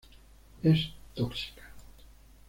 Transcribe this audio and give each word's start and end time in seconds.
Es 0.63 0.91
tóxica. 1.13 1.69